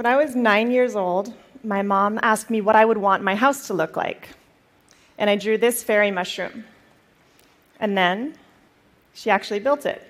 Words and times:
When 0.00 0.06
I 0.06 0.16
was 0.16 0.34
nine 0.34 0.70
years 0.70 0.96
old, 0.96 1.30
my 1.62 1.82
mom 1.82 2.18
asked 2.22 2.48
me 2.48 2.62
what 2.62 2.74
I 2.74 2.86
would 2.86 2.96
want 2.96 3.22
my 3.22 3.34
house 3.34 3.66
to 3.66 3.74
look 3.74 3.98
like. 3.98 4.30
And 5.18 5.28
I 5.28 5.36
drew 5.36 5.58
this 5.58 5.82
fairy 5.82 6.10
mushroom. 6.10 6.64
And 7.78 7.98
then 7.98 8.34
she 9.12 9.28
actually 9.28 9.60
built 9.60 9.84
it. 9.84 10.02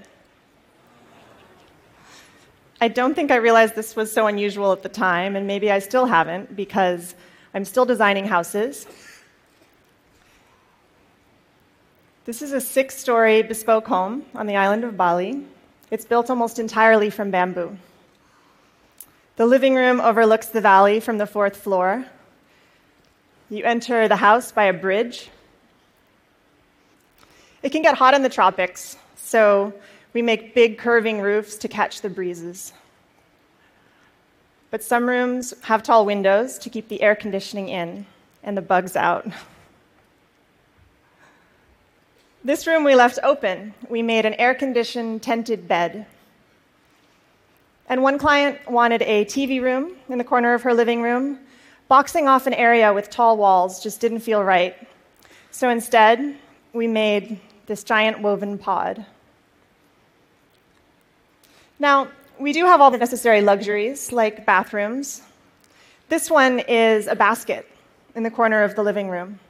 I 2.81 2.87
don't 2.87 3.15
think 3.15 3.33
I 3.33 3.39
realized 3.39 3.75
this 3.75 3.97
was 3.97 4.13
so 4.13 4.29
unusual 4.29 4.71
at 4.71 4.85
the 4.85 4.89
time, 4.89 5.35
and 5.35 5.49
maybe 5.49 5.73
I 5.73 5.81
still 5.81 6.07
haven't 6.07 6.55
because 6.55 7.17
I'm 7.53 7.65
still 7.65 7.85
designing 7.85 8.27
houses. 8.27 8.87
This 12.27 12.43
is 12.43 12.53
a 12.53 12.61
six 12.61 12.97
story 12.97 13.43
bespoke 13.43 13.89
home 13.89 14.25
on 14.37 14.47
the 14.47 14.55
island 14.55 14.85
of 14.85 14.97
Bali. 14.97 15.45
It's 15.91 16.05
built 16.05 16.31
almost 16.31 16.61
entirely 16.61 17.11
from 17.11 17.33
bamboo. 17.33 17.77
The 19.41 19.47
living 19.47 19.75
room 19.75 20.03
overlooks 20.03 20.49
the 20.49 20.61
valley 20.61 21.01
from 21.01 21.17
the 21.17 21.27
fourth 21.27 21.57
floor. 21.57 22.05
You 23.49 23.65
enter 23.65 24.07
the 24.07 24.17
house 24.17 24.53
by 24.53 24.65
a 24.65 24.73
bridge. 24.75 25.31
It 27.63 27.73
can 27.73 27.81
get 27.81 27.95
hot 27.95 28.13
in 28.13 28.21
the 28.21 28.29
tropics, 28.29 28.99
so 29.17 29.73
we 30.13 30.21
make 30.21 30.55
big 30.55 30.77
curving 30.77 31.23
roofs 31.23 31.57
to 31.57 31.69
catch 31.69 32.03
the 32.03 32.11
breezes. 32.11 32.75
But 34.71 34.85
some 34.85 35.09
rooms 35.09 35.55
have 35.63 35.83
tall 35.83 36.05
windows 36.05 36.59
to 36.59 36.69
keep 36.69 36.89
the 36.89 37.01
air 37.01 37.17
conditioning 37.17 37.71
in 37.71 38.05
and 38.43 38.59
the 38.59 38.61
bugs 38.61 38.95
out. 38.95 39.27
This 42.45 42.67
room 42.67 42.85
we 42.85 42.95
left 42.95 43.19
open. 43.23 43.73
We 43.89 44.03
made 44.03 44.27
an 44.27 44.35
air 44.35 44.53
conditioned 44.53 45.23
tented 45.23 45.67
bed. 45.67 46.05
And 47.91 48.05
one 48.05 48.19
client 48.19 48.71
wanted 48.71 49.03
a 49.03 49.25
TV 49.25 49.61
room 49.61 49.97
in 50.09 50.17
the 50.17 50.23
corner 50.23 50.55
of 50.55 50.63
her 50.63 50.73
living 50.73 51.03
room. 51.03 51.41
Boxing 51.89 52.29
off 52.29 52.47
an 52.47 52.55
area 52.55 52.95
with 52.95 53.11
tall 53.11 53.37
walls 53.37 53.83
just 53.83 54.01
didn't 54.01 54.21
feel 54.21 54.45
right. 54.45 54.77
So 55.51 55.69
instead, 55.69 56.37
we 56.73 56.87
made 56.87 57.41
this 57.67 57.83
giant 57.83 58.21
woven 58.21 58.59
pod. 58.59 59.05
Now, 61.81 62.07
we 62.39 62.53
do 62.53 62.65
have 62.65 62.81
all 62.81 62.93
the 62.93 62.99
necessary 62.99 63.41
luxuries, 63.43 64.13
like 64.13 64.47
bathrooms. 64.47 65.23
This 66.09 66.31
one 66.31 66.61
is 66.61 67.09
a 67.09 67.17
basket 67.17 67.67
in 68.15 68.23
the 68.23 68.31
corner 68.31 68.63
of 68.63 68.77
the 68.77 68.85
living 68.85 69.09
room. 69.09 69.41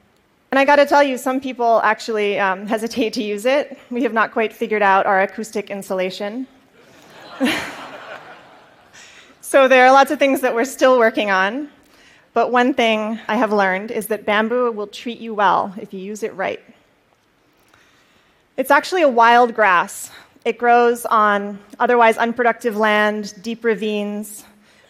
And 0.50 0.58
I 0.58 0.64
got 0.64 0.76
to 0.76 0.86
tell 0.86 1.02
you, 1.02 1.18
some 1.18 1.42
people 1.42 1.82
actually 1.84 2.38
um, 2.40 2.66
hesitate 2.74 3.12
to 3.14 3.22
use 3.22 3.44
it. 3.44 3.78
We 3.90 4.02
have 4.04 4.14
not 4.14 4.32
quite 4.32 4.54
figured 4.54 4.80
out 4.80 5.04
our 5.04 5.20
acoustic 5.20 5.68
insulation. 5.68 6.46
so 9.50 9.66
there 9.66 9.84
are 9.84 9.90
lots 9.90 10.12
of 10.12 10.20
things 10.20 10.42
that 10.42 10.54
we're 10.54 10.64
still 10.64 10.96
working 10.96 11.32
on. 11.32 11.68
But 12.34 12.52
one 12.52 12.72
thing 12.72 13.18
I 13.26 13.34
have 13.34 13.52
learned 13.52 13.90
is 13.90 14.06
that 14.06 14.24
bamboo 14.24 14.70
will 14.70 14.86
treat 14.86 15.18
you 15.18 15.34
well 15.34 15.74
if 15.76 15.92
you 15.92 15.98
use 15.98 16.22
it 16.22 16.32
right. 16.36 16.60
It's 18.56 18.70
actually 18.70 19.02
a 19.02 19.08
wild 19.08 19.56
grass 19.56 20.12
it 20.44 20.56
grows 20.56 21.04
on 21.04 21.58
otherwise 21.80 22.16
unproductive 22.16 22.76
land, 22.76 23.34
deep 23.42 23.64
ravines, 23.64 24.44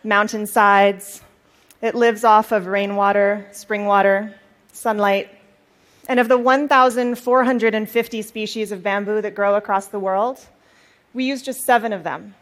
mountainsides. 0.04 1.22
It 1.80 1.94
lives 1.94 2.22
off 2.22 2.52
of 2.52 2.66
rainwater, 2.66 3.46
spring 3.52 3.86
water, 3.86 4.34
sunlight. 4.72 5.30
And 6.06 6.20
of 6.20 6.28
the 6.28 6.36
1,450 6.36 8.22
species 8.22 8.72
of 8.72 8.82
bamboo 8.82 9.22
that 9.22 9.34
grow 9.34 9.54
across 9.54 9.86
the 9.86 9.98
world, 9.98 10.38
we 11.14 11.24
use 11.24 11.40
just 11.40 11.62
seven 11.62 11.94
of 11.94 12.04
them. 12.04 12.34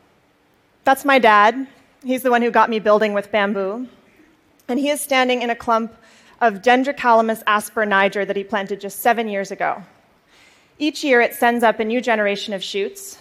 That's 0.82 1.04
my 1.04 1.20
dad. 1.20 1.68
He's 2.04 2.22
the 2.22 2.30
one 2.30 2.42
who 2.42 2.50
got 2.50 2.70
me 2.70 2.78
building 2.78 3.12
with 3.12 3.32
bamboo. 3.32 3.88
And 4.68 4.78
he 4.78 4.90
is 4.90 5.00
standing 5.00 5.42
in 5.42 5.50
a 5.50 5.56
clump 5.56 5.94
of 6.40 6.62
Dendrocalamus 6.62 7.42
asper 7.46 7.84
niger 7.84 8.24
that 8.24 8.36
he 8.36 8.44
planted 8.44 8.80
just 8.80 9.00
seven 9.00 9.28
years 9.28 9.50
ago. 9.50 9.82
Each 10.78 11.02
year, 11.02 11.20
it 11.20 11.34
sends 11.34 11.64
up 11.64 11.80
a 11.80 11.84
new 11.84 12.00
generation 12.00 12.54
of 12.54 12.62
shoots. 12.62 13.18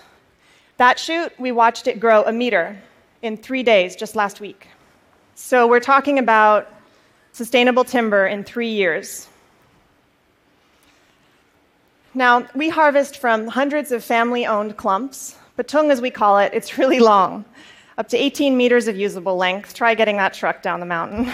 That 0.77 0.99
shoot, 0.99 1.31
we 1.39 1.51
watched 1.51 1.87
it 1.87 1.99
grow 1.99 2.23
a 2.23 2.31
meter 2.31 2.77
in 3.23 3.35
three 3.37 3.63
days 3.63 3.95
just 3.95 4.15
last 4.15 4.39
week. 4.39 4.67
So 5.33 5.67
we're 5.67 5.79
talking 5.79 6.19
about 6.19 6.71
sustainable 7.31 7.83
timber 7.83 8.27
in 8.27 8.43
three 8.43 8.69
years. 8.69 9.27
Now, 12.13 12.47
we 12.55 12.69
harvest 12.69 13.17
from 13.17 13.47
hundreds 13.47 13.91
of 13.91 14.03
family 14.03 14.45
owned 14.45 14.77
clumps. 14.77 15.35
Petung, 15.57 15.91
as 15.91 16.01
we 16.01 16.11
call 16.11 16.37
it, 16.39 16.51
it's 16.53 16.77
really 16.77 16.99
long, 16.99 17.45
up 17.97 18.07
to 18.09 18.17
18 18.17 18.55
meters 18.55 18.87
of 18.87 18.95
usable 18.95 19.37
length. 19.37 19.73
Try 19.73 19.95
getting 19.95 20.17
that 20.17 20.33
truck 20.33 20.61
down 20.61 20.79
the 20.79 20.85
mountain. 20.85 21.31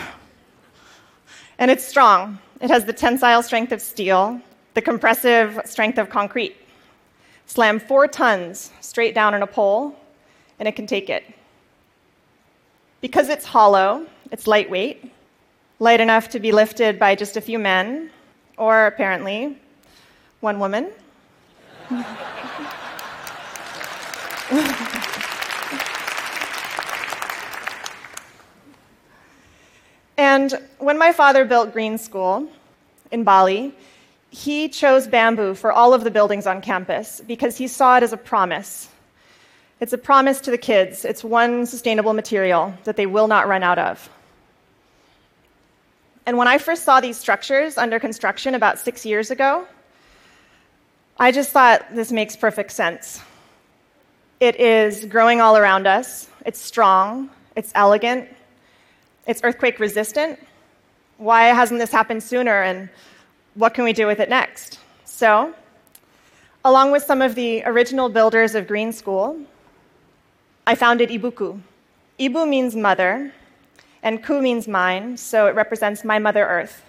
and 1.59 1.69
it's 1.69 1.85
strong. 1.85 2.40
It 2.62 2.69
has 2.69 2.85
the 2.85 2.94
tensile 2.94 3.44
strength 3.44 3.74
of 3.74 3.81
steel, 3.81 4.40
the 4.73 4.81
compressive 4.81 5.59
strength 5.66 5.97
of 5.97 6.09
concrete. 6.09 6.56
Slam 7.46 7.79
four 7.79 8.07
tons 8.07 8.72
straight 8.79 9.13
down 9.13 9.34
on 9.34 9.44
a 9.44 9.47
pole, 9.47 10.00
and 10.59 10.68
it 10.68 10.75
can 10.75 10.88
take 10.88 11.09
it. 11.09 11.25
Because 13.02 13.28
it's 13.28 13.44
hollow, 13.44 14.06
it's 14.31 14.47
lightweight, 14.47 15.12
light 15.79 16.00
enough 16.00 16.29
to 16.29 16.40
be 16.40 16.53
lifted 16.53 16.97
by 16.97 17.16
just 17.16 17.35
a 17.35 17.41
few 17.41 17.59
men, 17.59 18.09
or 18.57 18.88
apparently 18.88 19.57
one 20.40 20.59
woman. 20.59 20.90
and 30.34 30.60
when 30.80 30.98
my 30.98 31.14
father 31.14 31.46
built 31.46 31.74
Green 31.74 32.00
School 32.00 32.48
in 33.12 33.24
Bali, 33.24 33.76
he 34.32 34.68
chose 34.68 35.08
bamboo 35.08 35.54
for 35.54 35.72
all 35.72 35.94
of 35.94 36.04
the 36.04 36.10
buildings 36.10 36.48
on 36.48 36.60
campus 36.60 37.22
because 37.28 37.56
he 37.56 37.68
saw 37.68 37.98
it 37.98 38.04
as 38.04 38.14
a 38.14 38.18
promise. 38.18 38.90
It's 39.80 39.94
a 39.94 39.98
promise 39.98 40.42
to 40.42 40.50
the 40.50 40.58
kids. 40.58 41.06
It's 41.06 41.24
one 41.24 41.68
sustainable 41.68 42.14
material 42.14 42.74
that 42.86 42.96
they 42.96 43.06
will 43.06 43.28
not 43.28 43.48
run 43.48 43.62
out 43.62 43.78
of. 43.78 44.10
And 46.26 46.36
when 46.36 46.48
I 46.48 46.58
first 46.58 46.84
saw 46.84 47.00
these 47.00 47.18
structures 47.18 47.78
under 47.78 48.00
construction 48.00 48.56
about 48.56 48.80
six 48.80 49.06
years 49.06 49.30
ago, 49.30 49.68
I 51.20 51.32
just 51.32 51.52
thought 51.52 51.86
this 51.94 52.12
makes 52.12 52.36
perfect 52.36 52.72
sense. 52.72 53.22
It 54.40 54.56
is 54.56 55.06
growing 55.06 55.42
all 55.42 55.58
around 55.58 55.86
us, 55.86 56.28
it's 56.44 56.60
strong, 56.60 57.30
it's 57.56 57.72
elegant, 57.76 58.30
it's 59.28 59.41
earthquake 59.44 59.79
resistant. 59.79 60.39
Why 61.17 61.45
hasn't 61.45 61.79
this 61.79 61.91
happened 61.91 62.23
sooner? 62.23 62.63
And 62.63 62.89
what 63.56 63.73
can 63.73 63.84
we 63.84 63.94
do 63.94 64.07
with 64.07 64.19
it 64.19 64.29
next? 64.29 64.79
So, 65.06 65.53
along 66.66 66.91
with 66.91 67.03
some 67.03 67.22
of 67.22 67.35
the 67.35 67.63
original 67.66 68.09
builders 68.09 68.56
of 68.56 68.67
Green 68.67 68.91
School, 68.91 69.39
I 70.66 70.75
founded 70.75 71.09
Ibuku. 71.09 71.59
Ibu 72.19 72.47
means 72.47 72.75
mother, 72.75 73.34
and 74.01 74.23
Ku 74.23 74.41
means 74.41 74.67
mine, 74.67 75.17
so 75.17 75.47
it 75.47 75.55
represents 75.55 76.03
my 76.03 76.19
Mother 76.19 76.45
Earth. 76.45 76.84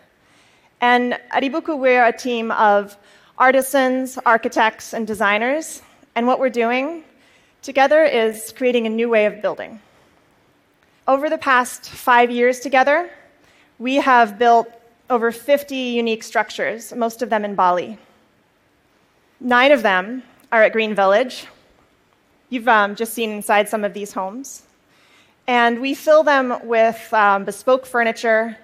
And 0.80 1.14
at 1.30 1.42
Ibuku, 1.42 1.78
we're 1.78 2.04
a 2.04 2.12
team 2.12 2.50
of 2.52 2.96
artisans, 3.38 4.18
architects, 4.26 4.94
and 4.94 5.06
designers, 5.06 5.82
and 6.14 6.26
what 6.26 6.38
we're 6.38 6.50
doing 6.50 7.04
together 7.62 8.04
is 8.04 8.52
creating 8.56 8.86
a 8.86 8.90
new 8.90 9.08
way 9.08 9.26
of 9.26 9.40
building. 9.42 9.80
Over 11.06 11.28
the 11.28 11.36
past 11.36 11.90
five 11.90 12.30
years 12.30 12.60
together, 12.60 13.10
we 13.78 13.96
have 13.96 14.38
built 14.38 14.68
over 15.10 15.30
50 15.32 15.76
unique 15.76 16.22
structures, 16.22 16.94
most 16.94 17.20
of 17.20 17.28
them 17.28 17.44
in 17.44 17.54
Bali. 17.54 17.98
Nine 19.38 19.72
of 19.72 19.82
them 19.82 20.22
are 20.50 20.62
at 20.62 20.72
Green 20.72 20.94
Village. 20.94 21.46
You've 22.48 22.68
um, 22.68 22.94
just 22.96 23.12
seen 23.12 23.32
inside 23.32 23.68
some 23.68 23.84
of 23.84 23.92
these 23.92 24.14
homes. 24.14 24.62
And 25.46 25.82
we 25.82 25.92
fill 25.92 26.22
them 26.22 26.58
with 26.64 27.12
um, 27.12 27.44
bespoke 27.44 27.84
furniture. 27.84 28.56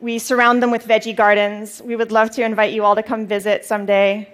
We 0.00 0.18
surround 0.18 0.62
them 0.62 0.70
with 0.70 0.88
veggie 0.88 1.14
gardens. 1.14 1.82
We 1.84 1.96
would 1.96 2.12
love 2.12 2.30
to 2.30 2.42
invite 2.42 2.72
you 2.72 2.82
all 2.82 2.94
to 2.96 3.02
come 3.02 3.26
visit 3.26 3.66
someday. 3.66 4.32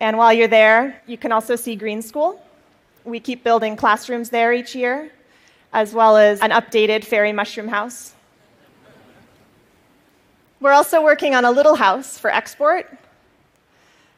And 0.00 0.18
while 0.18 0.32
you're 0.32 0.48
there, 0.48 1.00
you 1.06 1.16
can 1.16 1.30
also 1.30 1.54
see 1.54 1.76
Green 1.76 2.02
School. 2.02 2.44
We 3.04 3.20
keep 3.20 3.44
building 3.44 3.76
classrooms 3.76 4.30
there 4.30 4.52
each 4.52 4.74
year, 4.74 5.12
as 5.72 5.94
well 5.94 6.16
as 6.16 6.40
an 6.40 6.50
updated 6.50 7.04
fairy 7.04 7.32
mushroom 7.32 7.68
house. 7.68 8.14
We're 10.60 10.72
also 10.72 11.02
working 11.02 11.34
on 11.34 11.44
a 11.44 11.50
little 11.50 11.74
house 11.74 12.18
for 12.18 12.30
export. 12.30 12.86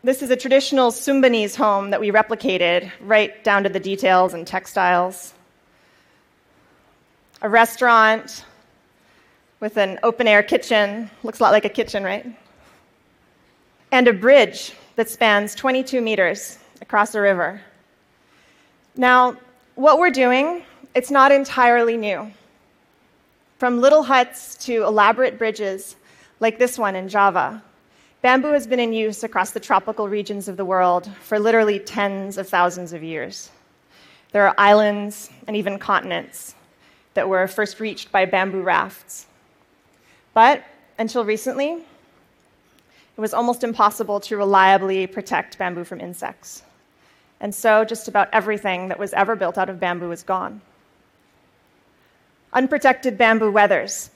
This 0.02 0.20
is 0.20 0.30
a 0.30 0.36
traditional 0.36 0.90
Sumbanese 0.90 1.56
home 1.56 1.90
that 1.90 2.00
we 2.00 2.10
replicated 2.10 2.90
right 3.00 3.42
down 3.42 3.62
to 3.62 3.70
the 3.70 3.80
details 3.80 4.34
and 4.34 4.46
textiles. 4.46 5.32
A 7.40 7.48
restaurant 7.48 8.44
with 9.60 9.78
an 9.78 9.98
open 10.02 10.28
air 10.28 10.42
kitchen, 10.42 11.10
looks 11.22 11.40
a 11.40 11.42
lot 11.42 11.52
like 11.52 11.64
a 11.64 11.70
kitchen, 11.70 12.04
right? 12.04 12.26
And 13.92 14.06
a 14.06 14.12
bridge 14.12 14.74
that 14.96 15.08
spans 15.08 15.54
22 15.54 16.02
meters 16.02 16.58
across 16.82 17.14
a 17.14 17.20
river. 17.22 17.62
Now, 18.96 19.38
what 19.74 19.98
we're 19.98 20.10
doing, 20.10 20.62
it's 20.94 21.11
not 21.11 21.32
entirely 21.32 21.96
new. 21.96 22.32
From 23.58 23.81
little 23.81 24.05
huts 24.05 24.56
to 24.67 24.85
elaborate 24.85 25.38
bridges, 25.38 25.96
like 26.41 26.58
this 26.58 26.79
one 26.79 26.94
in 26.94 27.08
Java, 27.08 27.62
bamboo 28.23 28.52
has 28.52 28.67
been 28.67 28.81
in 28.81 28.93
use 28.93 29.25
across 29.25 29.50
the 29.50 29.61
tropical 29.61 30.08
regions 30.08 30.49
of 30.49 30.56
the 30.56 30.64
world 30.64 31.11
for 31.20 31.38
literally 31.38 31.79
tens 31.79 32.38
of 32.38 32.49
thousands 32.49 32.93
of 32.93 33.02
years. 33.02 33.50
There 34.32 34.46
are 34.46 34.55
islands 34.56 35.31
and 35.46 35.56
even 35.56 35.79
continents 35.79 36.55
that 37.14 37.29
were 37.29 37.46
first 37.46 37.81
reached 37.81 38.11
by 38.11 38.25
bamboo 38.25 38.62
rafts. 38.62 39.26
But 40.32 40.64
until 40.99 41.25
recently, 41.25 41.73
it 43.17 43.20
was 43.20 43.35
almost 43.35 43.62
impossible 43.62 44.20
to 44.20 44.37
reliably 44.37 45.06
protect 45.06 45.58
bamboo 45.58 45.85
from 45.85 46.00
insects. 46.00 46.62
And 47.41 47.55
so 47.55 47.85
just 47.85 48.08
about 48.08 48.29
everything 48.32 48.88
that 48.88 48.99
was 48.99 49.12
ever 49.12 49.37
built 49.37 49.58
out 49.58 49.69
of 49.69 49.79
bamboo 49.79 50.11
is 50.11 50.23
gone. 50.23 50.61
Unprotected 52.54 53.18
bamboo 53.18 53.50
weathers. 53.50 54.10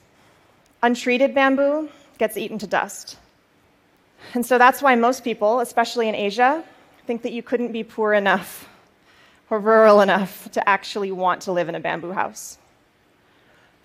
Untreated 0.82 1.34
bamboo 1.34 1.88
gets 2.18 2.36
eaten 2.36 2.58
to 2.58 2.66
dust. 2.68 3.18
And 4.32 4.46
so 4.46 4.58
that's 4.58 4.80
why 4.80 4.94
most 4.94 5.24
people, 5.24 5.60
especially 5.60 6.08
in 6.08 6.14
Asia, 6.14 6.62
think 7.06 7.22
that 7.22 7.32
you 7.32 7.42
couldn't 7.42 7.72
be 7.72 7.82
poor 7.82 8.12
enough 8.12 8.68
or 9.50 9.58
rural 9.58 10.00
enough 10.00 10.50
to 10.52 10.68
actually 10.68 11.10
want 11.10 11.42
to 11.42 11.52
live 11.52 11.68
in 11.68 11.74
a 11.74 11.80
bamboo 11.80 12.12
house. 12.12 12.58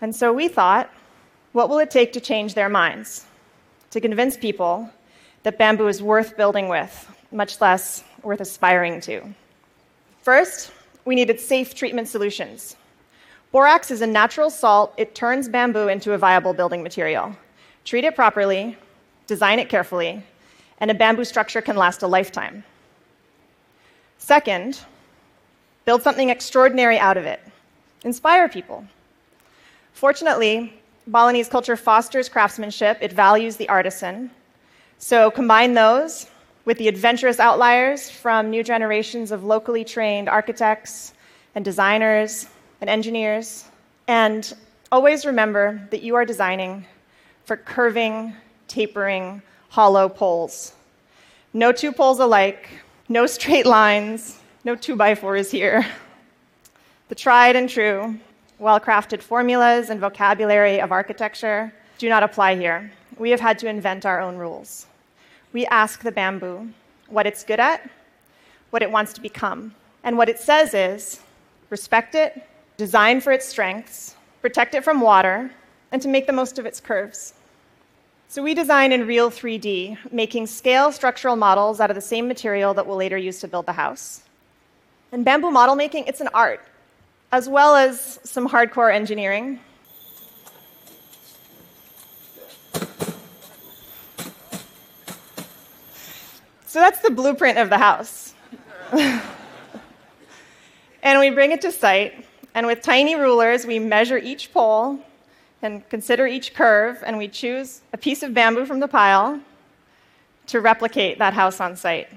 And 0.02 0.16
so 0.16 0.32
we 0.34 0.48
thought, 0.50 0.90
what 1.54 1.70
will 1.70 1.80
it 1.80 1.90
take 1.90 2.14
to 2.14 2.20
change 2.20 2.54
their 2.54 2.70
minds? 2.70 3.26
To 3.92 4.02
convince 4.02 4.38
people 4.38 4.90
that 5.44 5.58
bamboo 5.58 5.88
is 5.88 6.04
worth 6.04 6.38
building 6.38 6.68
with, 6.68 7.08
much 7.32 7.62
less 7.62 8.04
worth 8.22 8.42
aspiring 8.42 9.02
to. 9.02 9.34
First, 10.22 10.72
we 11.06 11.16
needed 11.16 11.40
safe 11.40 11.74
treatment 11.74 12.08
solutions. 12.08 12.76
Borax 13.54 13.92
is 13.92 14.02
a 14.02 14.08
natural 14.08 14.50
salt, 14.50 14.96
it 14.98 15.14
turns 15.14 15.48
bamboo 15.48 15.88
into 15.88 16.14
a 16.14 16.18
viable 16.18 16.56
building 16.56 16.82
material. 16.82 17.38
Treat 17.86 18.04
it 18.04 18.16
properly, 18.16 18.76
design 19.28 19.60
it 19.60 19.70
carefully, 19.70 20.24
and 20.80 20.90
a 20.90 20.94
bamboo 20.96 21.24
structure 21.24 21.62
can 21.62 21.76
last 21.78 22.02
a 22.02 22.08
lifetime. 22.08 22.64
Second, 24.18 24.80
build 25.86 26.02
something 26.02 26.30
extraordinary 26.30 26.98
out 26.98 27.16
of 27.16 27.26
it. 27.26 27.42
Inspire 28.04 28.50
people. 28.50 28.84
Fortunately, 29.94 30.74
Balinese 31.06 31.48
culture 31.48 31.78
fosters 31.78 32.28
craftsmanship, 32.28 32.98
it 33.02 33.14
values 33.14 33.56
the 33.58 33.70
artisan. 33.70 34.32
So 34.98 35.30
combine 35.30 35.76
those 35.76 36.26
with 36.66 36.80
the 36.80 36.88
adventurous 36.88 37.40
outliers 37.40 38.10
from 38.10 38.50
new 38.50 38.64
generations 38.64 39.30
of 39.32 39.44
locally 39.44 39.84
trained 39.84 40.28
architects 40.28 41.14
and 41.54 41.64
designers 41.64 42.48
and 42.82 42.90
engineers. 42.90 43.66
And 44.08 44.54
always 44.92 45.26
remember 45.26 45.88
that 45.92 46.04
you 46.04 46.16
are 46.16 46.26
designing 46.26 46.86
for 47.46 47.58
curving, 47.58 48.34
tapering, 48.68 49.42
hollow 49.70 50.08
poles. 50.10 50.74
No 51.54 51.72
two 51.72 51.92
poles 51.92 52.20
alike, 52.20 52.70
no 53.10 53.26
straight 53.26 53.66
lines, 53.66 54.40
no 54.64 54.76
two 54.76 54.96
by 54.96 55.16
fours 55.16 55.52
here. 55.52 55.86
The 57.10 57.16
tried 57.16 57.56
and 57.56 57.70
true, 57.70 58.18
well 58.60 58.80
crafted 58.80 59.22
formulas 59.22 59.90
and 59.90 60.00
vocabulary 60.00 60.80
of 60.80 60.92
architecture 60.92 61.74
do 61.98 62.10
not 62.10 62.24
apply 62.24 62.56
here. 62.56 62.92
We 63.18 63.30
have 63.32 63.40
had 63.40 63.60
to 63.60 63.68
invent 63.68 64.06
our 64.06 64.20
own 64.20 64.38
rules. 64.38 64.88
We 65.52 65.66
ask 65.68 66.02
the 66.02 66.12
bamboo 66.12 66.70
what 67.08 67.28
it's 67.28 67.44
good 67.44 67.60
at, 67.60 67.88
what 68.72 68.82
it 68.82 68.90
wants 68.90 69.14
to 69.14 69.22
become. 69.22 69.76
And 70.04 70.18
what 70.18 70.30
it 70.30 70.40
says 70.40 70.74
is 70.74 71.22
respect 71.70 72.16
it, 72.16 72.44
design 72.78 73.22
for 73.22 73.32
its 73.32 73.46
strengths, 73.46 74.16
protect 74.42 74.76
it 74.76 74.84
from 74.84 75.02
water, 75.02 75.52
and 75.92 76.02
to 76.02 76.08
make 76.08 76.28
the 76.28 76.34
most 76.34 76.58
of 76.60 76.66
its 76.66 76.80
curves. 76.80 77.34
So 78.28 78.42
we 78.42 78.56
design 78.56 78.92
in 78.92 79.06
real 79.06 79.30
3D, 79.30 80.12
making 80.12 80.48
scale 80.48 80.92
structural 80.92 81.36
models 81.36 81.80
out 81.80 81.92
of 81.92 81.96
the 81.96 82.02
same 82.02 82.28
material 82.28 82.74
that 82.74 82.88
we'll 82.88 82.98
later 82.98 83.18
use 83.18 83.40
to 83.42 83.48
build 83.48 83.68
the 83.68 83.74
house. 83.74 84.24
In 85.12 85.24
bamboo 85.24 85.52
model 85.52 85.76
making, 85.76 86.06
it's 86.08 86.20
an 86.20 86.30
art, 86.34 86.60
as 87.32 87.48
well 87.48 87.76
as 87.76 88.20
some 88.24 88.50
hardcore 88.50 88.92
engineering. 88.92 89.60
So 96.66 96.80
that's 96.80 97.02
the 97.02 97.12
blueprint 97.12 97.60
of 97.60 97.70
the 97.70 97.78
house. 97.78 98.34
and 101.04 101.20
we 101.20 101.30
bring 101.30 101.52
it 101.52 101.62
to 101.62 101.72
site, 101.72 102.26
and 102.56 102.68
with 102.68 102.82
tiny 102.82 103.16
rulers, 103.16 103.66
we 103.66 103.80
measure 103.80 104.18
each 104.18 104.54
pole 104.54 105.00
and 105.62 105.88
consider 105.90 106.28
each 106.28 106.54
curve, 106.54 107.02
and 107.06 107.18
we 107.18 107.28
choose 107.28 107.82
a 107.94 107.98
piece 107.98 108.22
of 108.22 108.34
bamboo 108.34 108.66
from 108.66 108.80
the 108.80 108.88
pile 108.88 109.40
to 110.48 110.60
replicate 110.60 111.18
that 111.20 111.34
house 111.34 111.60
on 111.62 111.76
site. 111.76 112.10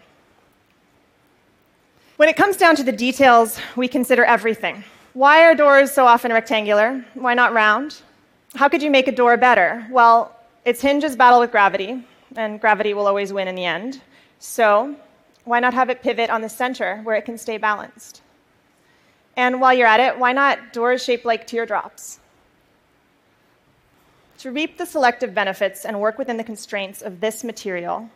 When 2.17 2.29
it 2.29 2.37
comes 2.37 2.57
down 2.57 2.77
to 2.77 2.83
the 2.83 2.93
details, 2.93 3.61
we 3.77 3.89
consider 3.89 4.25
everything. 4.25 4.83
Why 5.13 5.45
are 5.45 5.55
doors 5.55 5.93
so 5.93 6.07
often 6.07 6.33
rectangular? 6.33 7.05
Why 7.15 7.35
not 7.35 7.53
round? 7.53 8.03
How 8.55 8.69
could 8.69 8.83
you 8.83 8.91
make 8.91 9.07
a 9.07 9.13
door 9.13 9.37
better? 9.37 9.87
Well, 9.91 10.35
its 10.65 10.81
hinges 10.81 11.15
battle 11.15 11.41
with 11.41 11.53
gravity, 11.53 12.05
and 12.35 12.61
gravity 12.61 12.95
will 12.95 13.07
always 13.07 13.33
win 13.33 13.49
in 13.49 13.55
the 13.55 13.65
end. 13.65 14.01
So, 14.39 14.97
why 15.45 15.61
not 15.61 15.75
have 15.75 15.89
it 15.91 16.03
pivot 16.03 16.31
on 16.31 16.41
the 16.41 16.49
center 16.49 17.01
where 17.05 17.17
it 17.17 17.25
can 17.25 17.39
stay 17.39 17.59
balanced? 17.59 18.23
And 19.37 19.61
while 19.61 19.75
you're 19.75 19.87
at 19.87 20.01
it, 20.01 20.19
why 20.19 20.33
not 20.33 20.73
doors 20.73 21.05
shaped 21.05 21.25
like 21.25 21.47
teardrops? 21.47 22.19
To 24.39 24.51
reap 24.51 24.79
the 24.79 24.87
selective 24.87 25.35
benefits 25.35 25.85
and 25.85 26.01
work 26.01 26.19
within 26.19 26.37
the 26.37 26.45
constraints 26.45 27.03
of 27.03 27.21
this 27.21 27.45
material, 27.45 28.11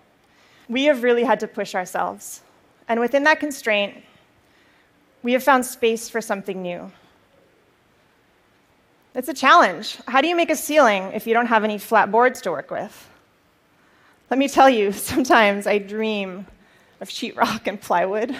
we 0.68 0.84
have 0.84 1.02
really 1.02 1.24
had 1.24 1.40
to 1.40 1.48
push 1.48 1.74
ourselves. 1.74 2.42
And 2.88 3.00
within 3.00 3.24
that 3.24 3.40
constraint, 3.40 4.02
we 5.22 5.32
have 5.32 5.42
found 5.42 5.66
space 5.66 6.08
for 6.08 6.20
something 6.20 6.62
new. 6.62 6.90
It's 9.14 9.28
a 9.28 9.34
challenge. 9.34 9.98
How 10.06 10.20
do 10.20 10.28
you 10.28 10.36
make 10.36 10.50
a 10.50 10.56
ceiling 10.56 11.12
if 11.12 11.26
you 11.26 11.34
don't 11.34 11.46
have 11.46 11.64
any 11.64 11.78
flat 11.78 12.10
boards 12.10 12.40
to 12.42 12.50
work 12.50 12.70
with? 12.70 13.08
Let 14.30 14.38
me 14.38 14.48
tell 14.48 14.70
you, 14.70 14.92
sometimes 15.12 15.66
I 15.66 15.78
dream 15.78 16.46
of 17.00 17.08
sheetrock 17.08 17.66
and 17.66 17.80
plywood. 17.80 18.36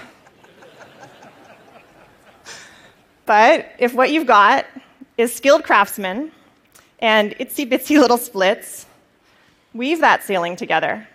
But 3.26 3.72
if 3.78 3.94
what 3.94 4.10
you've 4.10 4.26
got 4.26 4.66
is 5.16 5.34
skilled 5.34 5.64
craftsmen 5.64 6.32
and 6.98 7.32
itsy 7.38 7.68
bitsy 7.68 8.00
little 8.00 8.18
splits, 8.18 8.86
weave 9.74 10.00
that 10.00 10.22
ceiling 10.22 10.56
together, 10.56 11.06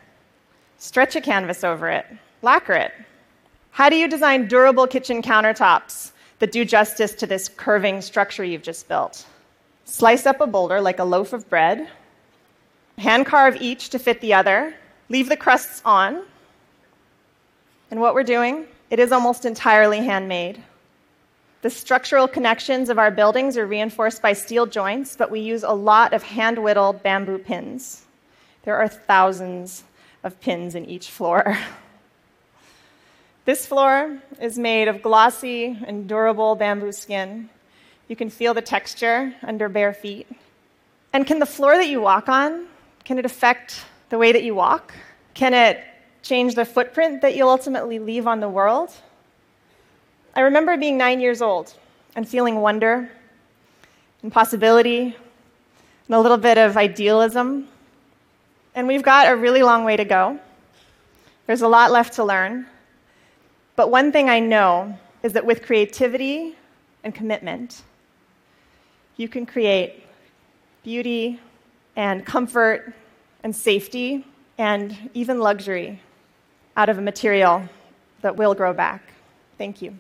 stretch 0.78 1.16
a 1.16 1.22
canvas 1.22 1.64
over 1.64 1.90
it, 1.90 2.06
lacquer 2.42 2.74
it. 2.74 2.92
How 3.72 3.90
do 3.90 3.96
you 3.96 4.08
design 4.08 4.48
durable 4.48 4.88
kitchen 4.88 5.22
countertops 5.22 6.12
that 6.40 6.52
do 6.52 6.64
justice 6.64 7.14
to 7.16 7.28
this 7.28 7.50
curving 7.50 8.02
structure 8.02 8.44
you've 8.44 8.62
just 8.62 8.88
built? 8.88 9.26
Slice 9.86 10.26
up 10.26 10.42
a 10.42 10.48
boulder 10.48 10.82
like 10.82 11.00
a 11.00 11.04
loaf 11.04 11.34
of 11.34 11.50
bread 11.50 11.88
hand 12.98 13.26
carve 13.26 13.62
each 13.62 13.90
to 13.90 14.00
fit 14.00 14.22
the 14.22 14.34
other, 14.34 14.74
leave 15.10 15.30
the 15.30 15.38
crusts 15.38 15.82
on. 15.86 16.24
And 17.92 18.00
what 18.00 18.14
we're 18.14 18.24
doing, 18.24 18.66
it 18.90 19.00
is 19.00 19.12
almost 19.12 19.46
entirely 19.46 20.00
handmade. 20.00 20.62
The 21.66 21.72
structural 21.72 22.28
connections 22.28 22.90
of 22.90 23.00
our 23.00 23.10
buildings 23.10 23.58
are 23.58 23.66
reinforced 23.66 24.22
by 24.22 24.34
steel 24.34 24.68
joints, 24.68 25.16
but 25.16 25.32
we 25.32 25.40
use 25.40 25.64
a 25.64 25.72
lot 25.72 26.14
of 26.14 26.22
hand 26.22 26.60
whittled 26.60 27.02
bamboo 27.02 27.40
pins. 27.40 28.06
There 28.66 28.78
are 28.78 28.88
thousands 28.88 29.84
of 30.24 30.40
pins 30.40 30.76
in 30.76 30.86
each 30.86 31.10
floor. 31.10 31.58
This 33.46 33.66
floor 33.66 34.20
is 34.40 34.60
made 34.60 34.88
of 34.88 35.02
glossy 35.02 35.76
and 35.88 36.08
durable 36.08 36.54
bamboo 36.54 36.92
skin. 36.92 37.50
You 38.10 38.16
can 38.16 38.30
feel 38.30 38.54
the 38.54 38.62
texture 38.62 39.34
under 39.42 39.68
bare 39.68 39.94
feet. 39.96 40.28
And 41.14 41.26
can 41.26 41.40
the 41.40 41.48
floor 41.48 41.78
that 41.78 41.88
you 41.88 42.00
walk 42.00 42.30
on 42.30 42.68
can 43.06 43.18
it 43.18 43.26
affect 43.26 43.86
the 44.10 44.20
way 44.20 44.32
that 44.32 44.44
you 44.44 44.54
walk? 44.54 44.94
Can 45.34 45.56
it 45.56 45.84
change 46.22 46.54
the 46.54 46.66
footprint 46.66 47.24
that 47.24 47.36
you'll 47.36 47.50
ultimately 47.50 47.98
leave 47.98 48.28
on 48.28 48.40
the 48.40 48.50
world? 48.50 48.92
I 50.38 50.42
remember 50.42 50.76
being 50.76 50.98
nine 50.98 51.22
years 51.22 51.42
old 51.42 51.74
and 52.14 52.28
feeling 52.28 52.58
wonder 52.58 53.10
and 54.22 54.32
possibility 54.32 55.16
and 56.08 56.16
a 56.16 56.20
little 56.20 56.38
bit 56.38 56.58
of 56.58 56.76
idealism. 56.76 57.70
And 58.76 58.86
we've 58.86 59.02
got 59.02 59.32
a 59.32 59.36
really 59.36 59.64
long 59.64 59.86
way 59.86 59.96
to 59.96 60.04
go. 60.04 60.38
There's 61.48 61.62
a 61.62 61.70
lot 61.70 61.92
left 61.92 62.14
to 62.16 62.26
learn. 62.26 62.66
But 63.78 63.92
one 63.92 64.12
thing 64.12 64.30
I 64.30 64.42
know 64.42 65.00
is 65.24 65.34
that 65.34 65.46
with 65.46 65.64
creativity 65.64 66.56
and 67.04 67.16
commitment, 67.16 67.84
you 69.16 69.30
can 69.30 69.46
create 69.46 70.04
beauty 70.84 71.40
and 71.96 72.26
comfort 72.26 72.94
and 73.42 73.56
safety 73.56 74.26
and 74.58 75.10
even 75.14 75.40
luxury 75.40 76.02
out 76.76 76.90
of 76.90 76.98
a 76.98 77.02
material 77.02 77.64
that 78.22 78.36
will 78.36 78.54
grow 78.54 78.74
back. 78.74 79.02
Thank 79.58 79.82
you. 79.82 79.98